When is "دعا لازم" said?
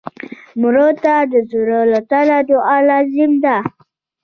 2.49-3.31